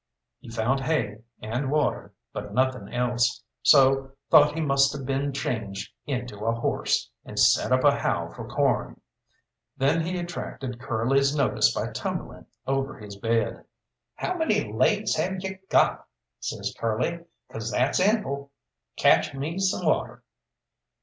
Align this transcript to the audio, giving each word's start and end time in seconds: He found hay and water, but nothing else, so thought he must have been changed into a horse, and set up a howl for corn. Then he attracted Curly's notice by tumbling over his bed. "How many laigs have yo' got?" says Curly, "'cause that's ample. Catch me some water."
He 0.39 0.49
found 0.49 0.79
hay 0.79 1.19
and 1.43 1.69
water, 1.69 2.15
but 2.33 2.55
nothing 2.55 2.91
else, 2.91 3.43
so 3.61 4.13
thought 4.31 4.55
he 4.55 4.59
must 4.59 4.91
have 4.93 5.05
been 5.05 5.31
changed 5.31 5.93
into 6.07 6.39
a 6.43 6.55
horse, 6.55 7.11
and 7.23 7.37
set 7.37 7.71
up 7.71 7.83
a 7.83 7.99
howl 7.99 8.31
for 8.33 8.47
corn. 8.47 8.99
Then 9.77 10.01
he 10.01 10.17
attracted 10.17 10.79
Curly's 10.79 11.35
notice 11.35 11.71
by 11.71 11.91
tumbling 11.91 12.47
over 12.65 12.97
his 12.97 13.15
bed. 13.15 13.63
"How 14.15 14.33
many 14.35 14.73
laigs 14.73 15.13
have 15.17 15.39
yo' 15.41 15.57
got?" 15.69 16.07
says 16.39 16.73
Curly, 16.79 17.19
"'cause 17.51 17.69
that's 17.69 17.99
ample. 17.99 18.49
Catch 18.97 19.35
me 19.35 19.59
some 19.59 19.85
water." 19.85 20.23